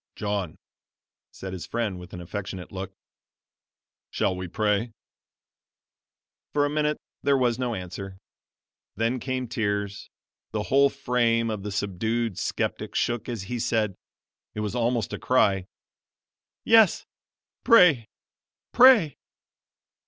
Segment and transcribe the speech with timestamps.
[0.15, 0.55] "John,"
[1.31, 2.91] said his friend, with an affectionate look,
[4.09, 4.93] "shall we pray?"
[6.53, 8.17] For a minute there was no answer
[8.95, 10.09] then came tears;
[10.53, 13.93] the whole frame of the subdued skeptic shook as he said
[14.55, 15.67] it was almost a cry:
[16.65, 17.05] "Yes,
[17.63, 18.07] pray,
[18.71, 19.19] pray!"